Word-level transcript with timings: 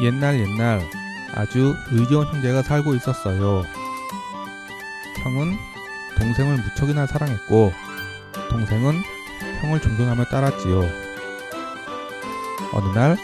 옛날 0.00 0.38
옛날 0.40 0.80
아주 1.34 1.74
의좋은 1.90 2.26
형제가 2.26 2.62
살고 2.62 2.94
있었어요. 2.94 3.64
형은 5.22 5.56
동생을 6.18 6.56
무척이나 6.62 7.06
사랑했고 7.06 7.72
동생은 8.50 9.02
형을 9.60 9.80
존경하며 9.80 10.24
따랐지요. 10.24 10.82
어느 12.72 12.88
날 12.94 13.16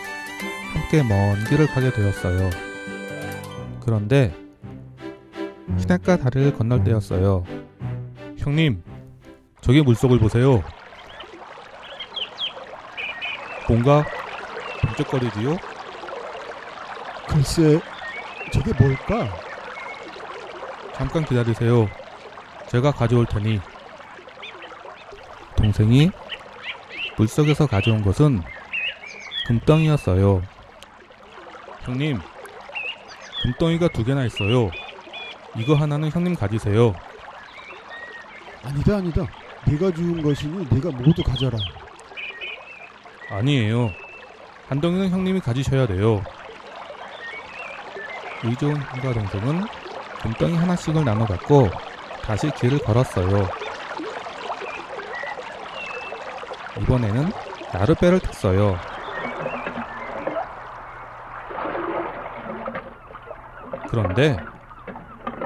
함께 0.73 1.03
먼 1.03 1.45
길을 1.45 1.67
가게 1.69 1.93
되었어요. 1.93 2.51
그런데 3.81 4.35
시냇가 5.79 6.17
다리를 6.17 6.57
건널 6.57 6.85
때였어요. 6.85 7.45
형님, 8.39 8.83
저기 9.61 9.83
물속을 9.83 10.19
보세요. 10.19 10.63
뭔가 13.69 14.05
번쩍거리지요? 14.83 15.72
글쎄, 17.33 17.81
저게 18.53 18.73
뭘까? 18.75 19.35
잠깐 20.95 21.25
기다리세요. 21.25 21.89
제가 22.69 22.93
가져올 22.93 23.25
테니. 23.27 23.59
동생이 25.57 26.11
물속에서 27.17 27.67
가져온 27.67 28.03
것은 28.03 28.43
금덩이였어요. 29.47 30.43
형님, 31.81 32.21
금덩이가 33.43 33.89
두 33.89 34.05
개나 34.05 34.25
있어요. 34.27 34.71
이거 35.57 35.75
하나는 35.75 36.11
형님 36.11 36.35
가지세요. 36.35 36.95
아니다, 38.63 38.97
아니다. 38.97 39.27
내가 39.67 39.91
주운 39.91 40.23
것이니 40.23 40.67
네가 40.71 40.91
모두 40.91 41.23
가져라. 41.23 41.57
아니에요. 43.31 43.91
한 44.69 44.81
덩이는 44.81 45.09
형님이 45.11 45.41
가지셔야 45.41 45.87
돼요. 45.87 46.23
형과 48.43 49.13
동생은 49.13 49.67
금덩이 50.21 50.57
하나씩을 50.57 51.05
나눠 51.05 51.27
갖고 51.27 51.69
다시 52.23 52.51
길을 52.51 52.79
걸었어요. 52.81 53.49
이번에는 56.81 57.31
나룻배를 57.73 58.21
탔어요. 58.21 58.77
그런데 63.89 64.37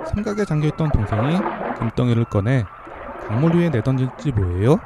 삼각에 0.06 0.44
잠겨있던 0.44 0.90
동생이 0.92 1.38
금덩이를 1.78 2.24
꺼내 2.24 2.64
강물 3.26 3.56
위에 3.56 3.68
내던질지 3.68 4.32
뭐예요? 4.32 4.78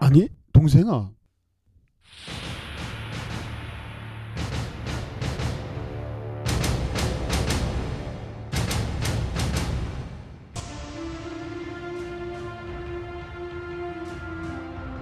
아니, 0.00 0.28
동생아. 0.52 1.10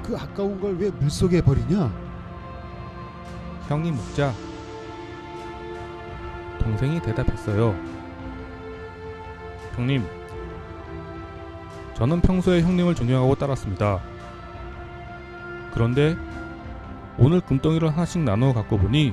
그 0.09 0.17
아까운 0.17 0.59
걸 0.59 0.75
왜 0.79 0.91
물속에 0.91 1.43
버리냐? 1.43 1.93
형이 3.69 3.91
묻자 3.93 4.33
동생이 6.59 7.01
대답했어요. 7.03 7.75
형님, 9.77 10.07
저는 11.95 12.23
평소에 12.23 12.63
형님을 12.63 12.95
존경하고 12.95 13.35
따랐습니다. 13.35 14.01
그런데 15.75 16.17
오늘 17.19 17.41
금덩이를 17.43 17.91
하나씩 17.91 18.23
나누어 18.23 18.55
갖고 18.55 18.79
보니 18.79 19.13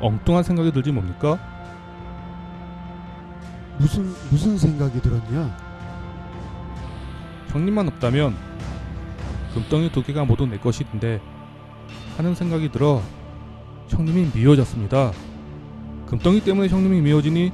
엉뚱한 0.00 0.42
생각이 0.42 0.70
들지 0.70 0.92
뭡니까? 0.92 1.38
무슨 3.78 4.04
무슨 4.30 4.58
생각이 4.58 5.00
들었냐? 5.00 5.56
형님만 7.48 7.88
없다면 7.88 8.47
금덩이 9.54 9.90
두 9.90 10.02
개가 10.02 10.24
모두 10.24 10.46
내 10.46 10.58
것인데 10.58 11.20
하는 12.16 12.34
생각이 12.34 12.70
들어 12.70 13.02
형님이 13.88 14.30
미워졌습니다. 14.34 15.12
금덩이 16.06 16.40
때문에 16.40 16.68
형님이 16.68 17.00
미워지니 17.00 17.52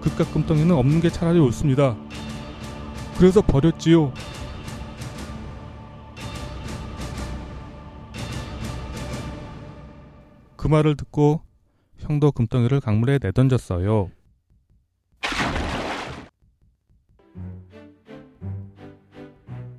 그깟 0.00 0.32
금덩이는 0.32 0.74
없는 0.74 1.00
게 1.00 1.10
차라리 1.10 1.38
옳습니다. 1.38 1.96
그래서 3.18 3.42
버렸지요. 3.42 4.12
그 10.56 10.68
말을 10.68 10.96
듣고 10.96 11.42
형도 11.98 12.32
금덩이를 12.32 12.80
강물에 12.80 13.18
내던졌어요. 13.20 14.10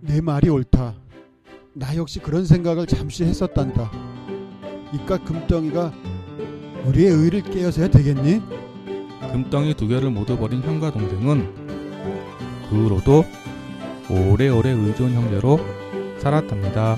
내 0.01 0.21
말이 0.21 0.49
옳다. 0.49 0.95
나 1.73 1.95
역시 1.95 2.19
그런 2.19 2.45
생각을 2.45 2.85
잠시 2.85 3.23
했었단다. 3.23 3.89
이깟 4.93 5.23
금덩이가 5.23 5.93
우리의 6.85 7.11
의를 7.11 7.41
깨어서야 7.43 7.87
되겠니? 7.87 8.41
금덩이 9.31 9.73
두 9.75 9.87
개를 9.87 10.09
모두 10.09 10.37
버린 10.37 10.61
형과 10.61 10.91
동생은 10.91 11.55
그 12.69 12.75
후로도 12.75 13.23
오래오래 14.09 14.71
의좋은 14.71 15.13
형제로 15.13 15.59
살았답니다. 16.19 16.97